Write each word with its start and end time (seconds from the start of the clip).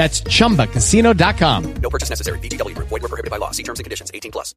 That's 0.00 0.22
chumbacasino.com. 0.22 1.74
No 1.74 1.90
purchase 1.90 2.08
necessary. 2.08 2.38
VGW 2.38 2.74
Group. 2.74 2.88
Void 2.88 3.02
were 3.02 3.08
prohibited 3.08 3.30
by 3.30 3.36
law. 3.36 3.50
See 3.50 3.62
terms 3.62 3.80
and 3.80 3.84
conditions. 3.84 4.10
18 4.14 4.32
plus. 4.32 4.54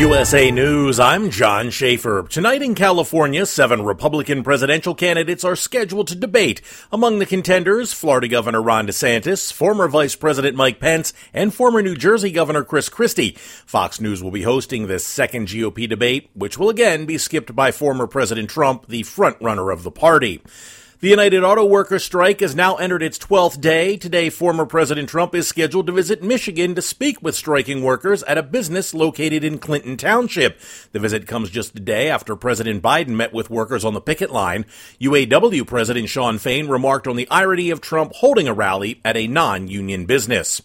USA 0.00 0.52
News, 0.52 1.00
I'm 1.00 1.30
John 1.30 1.70
Schaefer. 1.70 2.22
Tonight 2.30 2.62
in 2.62 2.76
California, 2.76 3.44
seven 3.46 3.82
Republican 3.82 4.44
presidential 4.44 4.94
candidates 4.94 5.42
are 5.42 5.56
scheduled 5.56 6.06
to 6.06 6.14
debate. 6.14 6.62
Among 6.92 7.18
the 7.18 7.26
contenders, 7.26 7.92
Florida 7.92 8.28
Governor 8.28 8.62
Ron 8.62 8.86
DeSantis, 8.86 9.52
former 9.52 9.88
Vice 9.88 10.14
President 10.14 10.56
Mike 10.56 10.78
Pence, 10.78 11.12
and 11.34 11.52
former 11.52 11.82
New 11.82 11.96
Jersey 11.96 12.30
Governor 12.30 12.62
Chris 12.62 12.88
Christie. 12.88 13.32
Fox 13.66 14.00
News 14.00 14.22
will 14.22 14.30
be 14.30 14.42
hosting 14.42 14.86
this 14.86 15.04
second 15.04 15.48
GOP 15.48 15.88
debate, 15.88 16.30
which 16.34 16.56
will 16.56 16.70
again 16.70 17.06
be 17.06 17.18
skipped 17.18 17.56
by 17.56 17.72
former 17.72 18.06
President 18.06 18.48
Trump, 18.48 18.86
the 18.86 19.02
frontrunner 19.02 19.72
of 19.72 19.82
the 19.82 19.90
party. 19.90 20.40
The 21.00 21.08
United 21.08 21.42
Auto 21.42 21.64
Workers 21.64 22.04
strike 22.04 22.40
has 22.40 22.54
now 22.54 22.76
entered 22.76 23.02
its 23.02 23.18
12th 23.18 23.58
day. 23.58 23.96
Today, 23.96 24.28
former 24.28 24.66
President 24.66 25.08
Trump 25.08 25.34
is 25.34 25.48
scheduled 25.48 25.86
to 25.86 25.94
visit 25.94 26.22
Michigan 26.22 26.74
to 26.74 26.82
speak 26.82 27.22
with 27.22 27.34
striking 27.34 27.82
workers 27.82 28.22
at 28.24 28.36
a 28.36 28.42
business 28.42 28.92
located 28.92 29.42
in 29.42 29.56
Clinton 29.56 29.96
Township. 29.96 30.60
The 30.92 30.98
visit 30.98 31.26
comes 31.26 31.48
just 31.48 31.74
a 31.74 31.80
day 31.80 32.10
after 32.10 32.36
President 32.36 32.82
Biden 32.82 33.16
met 33.16 33.32
with 33.32 33.48
workers 33.48 33.82
on 33.82 33.94
the 33.94 34.02
picket 34.02 34.30
line. 34.30 34.66
UAW 35.00 35.66
President 35.66 36.10
Shawn 36.10 36.36
Fain 36.36 36.68
remarked 36.68 37.08
on 37.08 37.16
the 37.16 37.28
irony 37.30 37.70
of 37.70 37.80
Trump 37.80 38.12
holding 38.16 38.46
a 38.46 38.52
rally 38.52 39.00
at 39.02 39.16
a 39.16 39.26
non-union 39.26 40.04
business. 40.04 40.60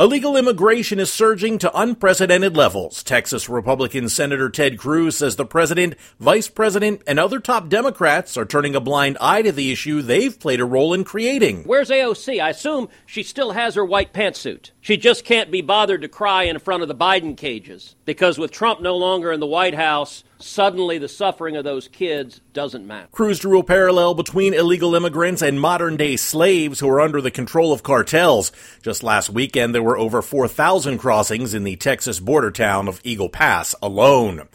Illegal 0.00 0.36
immigration 0.36 1.00
is 1.00 1.12
surging 1.12 1.58
to 1.58 1.76
unprecedented 1.76 2.56
levels. 2.56 3.02
Texas 3.02 3.48
Republican 3.48 4.08
Senator 4.08 4.48
Ted 4.48 4.78
Cruz 4.78 5.16
says 5.16 5.34
the 5.34 5.44
president, 5.44 5.96
vice 6.20 6.46
president, 6.46 7.02
and 7.04 7.18
other 7.18 7.40
top 7.40 7.68
Democrats 7.68 8.36
are 8.36 8.44
turning 8.44 8.76
a 8.76 8.80
blind 8.80 9.18
eye 9.20 9.42
to 9.42 9.50
the 9.50 9.72
issue 9.72 10.00
they've 10.00 10.38
played 10.38 10.60
a 10.60 10.64
role 10.64 10.94
in 10.94 11.02
creating. 11.02 11.64
Where's 11.64 11.90
AOC? 11.90 12.40
I 12.40 12.50
assume 12.50 12.88
she 13.06 13.24
still 13.24 13.50
has 13.50 13.74
her 13.74 13.84
white 13.84 14.12
pantsuit. 14.12 14.70
She 14.80 14.96
just 14.96 15.24
can't 15.24 15.50
be 15.50 15.62
bothered 15.62 16.02
to 16.02 16.08
cry 16.08 16.44
in 16.44 16.60
front 16.60 16.82
of 16.82 16.88
the 16.88 16.94
Biden 16.94 17.36
cages 17.36 17.96
because 18.04 18.38
with 18.38 18.52
Trump 18.52 18.80
no 18.80 18.96
longer 18.96 19.32
in 19.32 19.40
the 19.40 19.46
White 19.46 19.74
House, 19.74 20.22
suddenly 20.38 20.98
the 20.98 21.08
suffering 21.08 21.56
of 21.56 21.64
those 21.64 21.88
kids 21.88 22.40
doesn't 22.52 22.86
matter. 22.86 23.08
Cruz 23.12 23.38
drew 23.38 23.58
a 23.58 23.64
parallel 23.64 24.14
between 24.14 24.54
illegal 24.54 24.94
immigrants 24.94 25.42
and 25.42 25.60
modern 25.60 25.96
day 25.96 26.16
slaves 26.16 26.80
who 26.80 26.88
are 26.88 27.00
under 27.00 27.20
the 27.20 27.30
control 27.30 27.72
of 27.72 27.82
cartels. 27.82 28.52
Just 28.82 29.02
last 29.02 29.30
weekend, 29.30 29.74
there 29.74 29.82
were 29.82 29.98
over 29.98 30.22
4,000 30.22 30.98
crossings 30.98 31.54
in 31.54 31.64
the 31.64 31.76
Texas 31.76 32.20
border 32.20 32.50
town 32.50 32.88
of 32.88 33.00
Eagle 33.04 33.28
Pass 33.28 33.74
alone. 33.82 34.48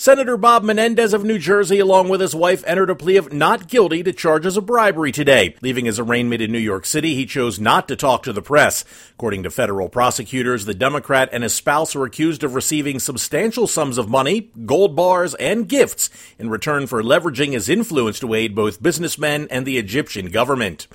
Senator 0.00 0.36
Bob 0.36 0.62
Menendez 0.62 1.12
of 1.12 1.24
New 1.24 1.40
Jersey, 1.40 1.80
along 1.80 2.08
with 2.08 2.20
his 2.20 2.32
wife, 2.32 2.62
entered 2.68 2.88
a 2.88 2.94
plea 2.94 3.16
of 3.16 3.32
not 3.32 3.66
guilty 3.66 4.04
to 4.04 4.12
charges 4.12 4.56
of 4.56 4.64
bribery 4.64 5.10
today. 5.10 5.56
Leaving 5.60 5.86
his 5.86 5.98
arraignment 5.98 6.40
in 6.40 6.52
New 6.52 6.58
York 6.60 6.86
City, 6.86 7.16
he 7.16 7.26
chose 7.26 7.58
not 7.58 7.88
to 7.88 7.96
talk 7.96 8.22
to 8.22 8.32
the 8.32 8.40
press. 8.40 8.84
According 9.14 9.42
to 9.42 9.50
federal 9.50 9.88
prosecutors, 9.88 10.66
the 10.66 10.72
Democrat 10.72 11.28
and 11.32 11.42
his 11.42 11.52
spouse 11.52 11.96
are 11.96 12.04
accused 12.04 12.44
of 12.44 12.54
receiving 12.54 13.00
substantial 13.00 13.66
sums 13.66 13.98
of 13.98 14.08
money, 14.08 14.52
gold 14.64 14.94
bars, 14.94 15.34
and 15.34 15.68
gifts 15.68 16.10
in 16.38 16.48
return 16.48 16.86
for 16.86 17.02
leveraging 17.02 17.50
his 17.50 17.68
influence 17.68 18.20
to 18.20 18.34
aid 18.34 18.54
both 18.54 18.80
businessmen 18.80 19.48
and 19.50 19.66
the 19.66 19.78
Egyptian 19.78 20.26
government. 20.30 20.86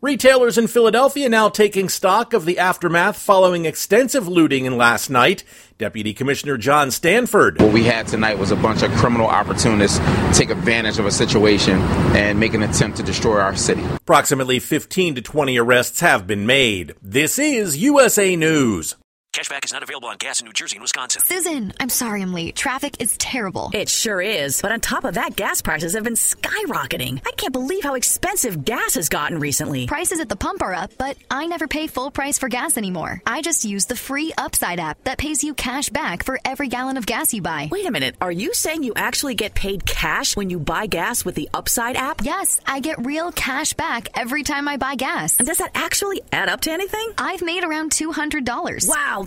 Retailers 0.00 0.56
in 0.56 0.68
Philadelphia 0.68 1.28
now 1.28 1.48
taking 1.48 1.88
stock 1.88 2.32
of 2.32 2.44
the 2.44 2.60
aftermath 2.60 3.16
following 3.16 3.64
extensive 3.64 4.28
looting 4.28 4.64
in 4.64 4.76
last 4.76 5.10
night. 5.10 5.42
Deputy 5.76 6.14
Commissioner 6.14 6.56
John 6.56 6.92
Stanford. 6.92 7.60
What 7.60 7.72
we 7.72 7.82
had 7.82 8.06
tonight 8.06 8.38
was 8.38 8.52
a 8.52 8.56
bunch 8.56 8.84
of 8.84 8.92
criminal 8.92 9.26
opportunists 9.26 9.98
take 10.38 10.50
advantage 10.50 11.00
of 11.00 11.06
a 11.06 11.10
situation 11.10 11.80
and 12.14 12.38
make 12.38 12.54
an 12.54 12.62
attempt 12.62 12.98
to 12.98 13.02
destroy 13.02 13.40
our 13.40 13.56
city. 13.56 13.82
Approximately 13.96 14.60
15 14.60 15.16
to 15.16 15.20
20 15.20 15.58
arrests 15.58 15.98
have 15.98 16.28
been 16.28 16.46
made. 16.46 16.94
This 17.02 17.36
is 17.36 17.78
USA 17.78 18.36
News. 18.36 18.94
Cashback 19.38 19.64
is 19.64 19.72
not 19.72 19.84
available 19.84 20.08
on 20.08 20.16
gas 20.16 20.40
in 20.40 20.46
New 20.46 20.52
Jersey 20.52 20.78
and 20.78 20.82
Wisconsin. 20.82 21.22
Susan, 21.22 21.72
I'm 21.78 21.90
sorry 21.90 22.22
I'm 22.22 22.34
late. 22.34 22.56
Traffic 22.56 22.96
is 23.00 23.16
terrible. 23.18 23.70
It 23.72 23.88
sure 23.88 24.20
is. 24.20 24.60
But 24.60 24.72
on 24.72 24.80
top 24.80 25.04
of 25.04 25.14
that, 25.14 25.36
gas 25.36 25.62
prices 25.62 25.94
have 25.94 26.02
been 26.02 26.14
skyrocketing. 26.14 27.24
I 27.24 27.30
can't 27.36 27.52
believe 27.52 27.84
how 27.84 27.94
expensive 27.94 28.64
gas 28.64 28.94
has 28.94 29.08
gotten 29.08 29.38
recently. 29.38 29.86
Prices 29.86 30.18
at 30.18 30.28
the 30.28 30.34
pump 30.34 30.60
are 30.60 30.74
up, 30.74 30.90
but 30.98 31.16
I 31.30 31.46
never 31.46 31.68
pay 31.68 31.86
full 31.86 32.10
price 32.10 32.36
for 32.36 32.48
gas 32.48 32.76
anymore. 32.76 33.22
I 33.28 33.40
just 33.40 33.64
use 33.64 33.84
the 33.84 33.94
free 33.94 34.32
Upside 34.36 34.80
app 34.80 35.04
that 35.04 35.18
pays 35.18 35.44
you 35.44 35.54
cash 35.54 35.88
back 35.88 36.24
for 36.24 36.40
every 36.44 36.66
gallon 36.66 36.96
of 36.96 37.06
gas 37.06 37.32
you 37.32 37.40
buy. 37.40 37.68
Wait 37.70 37.86
a 37.86 37.92
minute. 37.92 38.16
Are 38.20 38.32
you 38.32 38.52
saying 38.54 38.82
you 38.82 38.92
actually 38.96 39.36
get 39.36 39.54
paid 39.54 39.86
cash 39.86 40.36
when 40.36 40.50
you 40.50 40.58
buy 40.58 40.86
gas 40.86 41.24
with 41.24 41.36
the 41.36 41.48
Upside 41.54 41.94
app? 41.94 42.22
Yes, 42.24 42.60
I 42.66 42.80
get 42.80 43.06
real 43.06 43.30
cash 43.30 43.72
back 43.74 44.08
every 44.18 44.42
time 44.42 44.66
I 44.66 44.78
buy 44.78 44.96
gas. 44.96 45.36
And 45.36 45.46
does 45.46 45.58
that 45.58 45.70
actually 45.76 46.22
add 46.32 46.48
up 46.48 46.62
to 46.62 46.72
anything? 46.72 47.12
I've 47.16 47.42
made 47.42 47.62
around 47.62 47.92
$200. 47.92 48.88
Wow, 48.88 49.26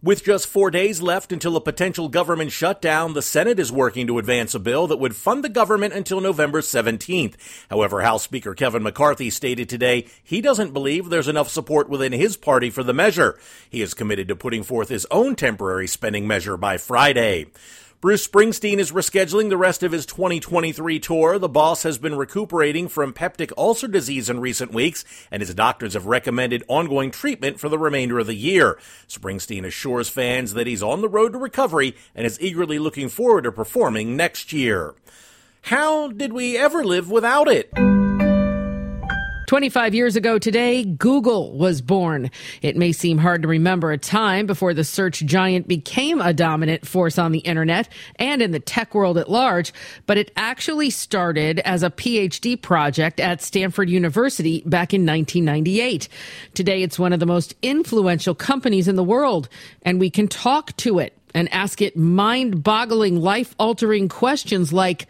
With 0.00 0.22
just 0.22 0.46
four 0.46 0.70
days 0.70 1.02
left 1.02 1.32
until 1.32 1.56
a 1.56 1.60
potential 1.60 2.08
government 2.08 2.52
shutdown, 2.52 3.14
the 3.14 3.20
Senate 3.20 3.58
is 3.58 3.72
working 3.72 4.06
to 4.06 4.20
advance 4.20 4.54
a 4.54 4.60
bill 4.60 4.86
that 4.86 4.98
would 5.00 5.16
fund 5.16 5.42
the 5.42 5.48
government 5.48 5.92
until 5.92 6.20
November 6.20 6.60
17th. 6.60 7.34
However, 7.68 8.02
House 8.02 8.22
Speaker 8.22 8.54
Kevin 8.54 8.84
McCarthy 8.84 9.28
stated 9.28 9.68
today 9.68 10.06
he 10.22 10.40
doesn't 10.40 10.72
believe 10.72 11.10
there's 11.10 11.26
enough 11.26 11.48
support 11.48 11.88
within 11.88 12.12
his 12.12 12.36
party 12.36 12.70
for 12.70 12.84
the 12.84 12.94
measure. 12.94 13.40
He 13.68 13.82
is 13.82 13.92
committed 13.92 14.28
to 14.28 14.36
putting 14.36 14.62
forth 14.62 14.88
his 14.88 15.04
own 15.10 15.34
temporary 15.34 15.88
spending 15.88 16.28
measure 16.28 16.56
by 16.56 16.76
Friday. 16.76 17.46
Bruce 18.00 18.28
Springsteen 18.28 18.78
is 18.78 18.92
rescheduling 18.92 19.48
the 19.48 19.56
rest 19.56 19.82
of 19.82 19.90
his 19.90 20.06
2023 20.06 21.00
tour. 21.00 21.36
The 21.36 21.48
boss 21.48 21.82
has 21.82 21.98
been 21.98 22.14
recuperating 22.14 22.86
from 22.86 23.12
peptic 23.12 23.50
ulcer 23.58 23.88
disease 23.88 24.30
in 24.30 24.38
recent 24.38 24.72
weeks, 24.72 25.04
and 25.32 25.42
his 25.42 25.52
doctors 25.52 25.94
have 25.94 26.06
recommended 26.06 26.62
ongoing 26.68 27.10
treatment 27.10 27.58
for 27.58 27.68
the 27.68 27.76
remainder 27.76 28.20
of 28.20 28.28
the 28.28 28.36
year. 28.36 28.78
Springsteen 29.08 29.66
assures 29.66 30.08
fans 30.08 30.54
that 30.54 30.68
he's 30.68 30.80
on 30.82 31.00
the 31.00 31.08
road 31.08 31.32
to 31.32 31.38
recovery 31.38 31.96
and 32.14 32.24
is 32.24 32.40
eagerly 32.40 32.78
looking 32.78 33.08
forward 33.08 33.42
to 33.42 33.50
performing 33.50 34.16
next 34.16 34.52
year. 34.52 34.94
How 35.62 36.06
did 36.06 36.32
we 36.32 36.56
ever 36.56 36.84
live 36.84 37.10
without 37.10 37.48
it? 37.48 37.68
25 39.48 39.94
years 39.94 40.14
ago 40.14 40.38
today, 40.38 40.84
Google 40.84 41.56
was 41.56 41.80
born. 41.80 42.30
It 42.60 42.76
may 42.76 42.92
seem 42.92 43.16
hard 43.16 43.40
to 43.40 43.48
remember 43.48 43.90
a 43.90 43.96
time 43.96 44.44
before 44.44 44.74
the 44.74 44.84
search 44.84 45.20
giant 45.24 45.66
became 45.66 46.20
a 46.20 46.34
dominant 46.34 46.86
force 46.86 47.18
on 47.18 47.32
the 47.32 47.38
internet 47.38 47.88
and 48.16 48.42
in 48.42 48.50
the 48.50 48.60
tech 48.60 48.94
world 48.94 49.16
at 49.16 49.30
large, 49.30 49.72
but 50.04 50.18
it 50.18 50.30
actually 50.36 50.90
started 50.90 51.60
as 51.60 51.82
a 51.82 51.88
PhD 51.88 52.60
project 52.60 53.20
at 53.20 53.40
Stanford 53.40 53.88
University 53.88 54.60
back 54.66 54.92
in 54.92 55.06
1998. 55.06 56.10
Today, 56.52 56.82
it's 56.82 56.98
one 56.98 57.14
of 57.14 57.18
the 57.20 57.24
most 57.24 57.54
influential 57.62 58.34
companies 58.34 58.86
in 58.86 58.96
the 58.96 59.02
world, 59.02 59.48
and 59.80 59.98
we 59.98 60.10
can 60.10 60.28
talk 60.28 60.76
to 60.76 60.98
it 60.98 61.16
and 61.34 61.50
ask 61.54 61.80
it 61.80 61.96
mind 61.96 62.62
boggling, 62.62 63.16
life 63.16 63.54
altering 63.58 64.10
questions 64.10 64.74
like, 64.74 65.06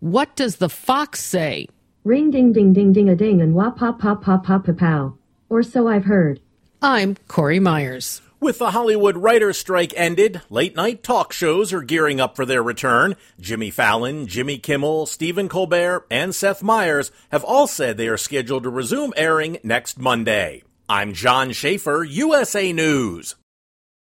What 0.00 0.36
does 0.36 0.56
the 0.56 0.68
fox 0.68 1.24
say? 1.24 1.68
Ring 2.08 2.30
ding 2.30 2.54
ding 2.54 2.72
ding 2.72 2.94
ding 2.94 3.10
a 3.10 3.14
ding 3.14 3.42
and 3.42 3.54
wah 3.54 3.70
pop 3.70 3.98
pop 3.98 4.22
pop 4.22 4.46
pop 4.46 4.66
a 4.66 4.72
pow. 4.72 5.18
Or 5.50 5.62
so 5.62 5.88
I've 5.88 6.06
heard. 6.06 6.40
I'm 6.80 7.16
Corey 7.28 7.60
Myers. 7.60 8.22
With 8.40 8.58
the 8.58 8.70
Hollywood 8.70 9.18
writers' 9.18 9.58
strike 9.58 9.92
ended, 9.94 10.40
late 10.48 10.74
night 10.74 11.02
talk 11.02 11.34
shows 11.34 11.70
are 11.70 11.82
gearing 11.82 12.18
up 12.18 12.34
for 12.34 12.46
their 12.46 12.62
return. 12.62 13.14
Jimmy 13.38 13.68
Fallon, 13.68 14.26
Jimmy 14.26 14.56
Kimmel, 14.56 15.04
Stephen 15.04 15.50
Colbert, 15.50 16.06
and 16.10 16.34
Seth 16.34 16.62
Meyers 16.62 17.12
have 17.30 17.44
all 17.44 17.66
said 17.66 17.98
they 17.98 18.08
are 18.08 18.16
scheduled 18.16 18.62
to 18.62 18.70
resume 18.70 19.12
airing 19.14 19.58
next 19.62 19.98
Monday. 19.98 20.62
I'm 20.88 21.12
John 21.12 21.52
Schaefer, 21.52 22.04
USA 22.04 22.72
News. 22.72 23.34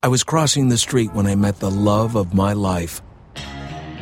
I 0.01 0.07
was 0.07 0.23
crossing 0.23 0.69
the 0.69 0.77
street 0.77 1.11
when 1.11 1.27
I 1.27 1.35
met 1.35 1.59
the 1.59 1.69
love 1.69 2.15
of 2.15 2.33
my 2.33 2.53
life. 2.53 3.01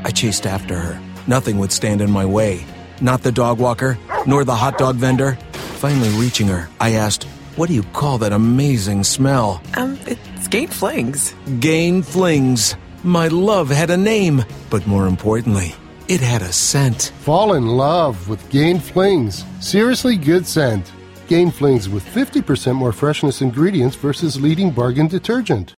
I 0.04 0.12
chased 0.12 0.46
after 0.46 0.76
her. 0.76 1.02
Nothing 1.28 1.58
would 1.58 1.72
stand 1.72 2.02
in 2.02 2.12
my 2.12 2.28
way. 2.28 2.68
Not 3.02 3.22
the 3.24 3.32
dog 3.32 3.60
walker, 3.60 3.98
nor 4.26 4.44
the 4.44 4.56
hot 4.56 4.78
dog 4.78 4.96
vendor. 4.96 5.38
Finally 5.80 6.10
reaching 6.10 6.48
her, 6.48 6.70
I 6.80 6.94
asked, 6.94 7.26
What 7.58 7.68
do 7.68 7.76
you 7.76 7.84
call 7.84 8.18
that 8.20 8.34
amazing 8.34 9.04
smell? 9.04 9.62
Um, 9.76 10.00
it's 10.08 10.48
Gain 10.48 10.70
Flings. 10.70 11.36
Gain 11.60 12.02
Flings. 12.02 12.76
My 13.04 13.28
love 13.28 13.70
had 13.70 13.92
a 13.92 13.98
name, 13.98 14.44
but 14.72 14.88
more 14.88 15.06
importantly, 15.06 15.76
it 16.08 16.22
had 16.22 16.42
a 16.42 16.52
scent. 16.52 17.12
Fall 17.20 17.54
in 17.54 17.68
love 17.68 18.28
with 18.28 18.50
Gain 18.50 18.80
Flings. 18.80 19.44
Seriously 19.60 20.16
good 20.18 20.48
scent. 20.48 20.92
Gain 21.28 21.52
Flings 21.52 21.88
with 21.88 22.04
50% 22.06 22.74
more 22.74 22.92
freshness 22.92 23.42
ingredients 23.42 23.96
versus 23.96 24.42
leading 24.42 24.72
bargain 24.72 25.08
detergent. 25.08 25.75